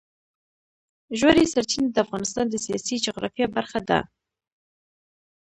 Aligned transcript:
ژورې 1.19 1.45
سرچینې 1.53 1.89
د 1.91 1.97
افغانستان 2.05 2.45
د 2.49 2.55
سیاسي 2.65 2.95
جغرافیه 3.05 3.47
برخه 3.55 3.79
ده. 3.89 3.99